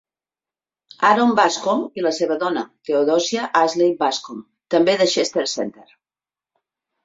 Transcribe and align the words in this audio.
Aaron 1.09 1.33
Bascom 1.39 1.83
i 1.99 2.05
la 2.07 2.13
seva 2.21 2.39
dona, 2.45 2.65
Theodosia 2.91 3.45
Ashley 3.63 3.95
Bascom, 4.03 4.43
també 4.77 4.99
de 5.05 5.11
Chester 5.15 5.49
Center. 5.57 5.89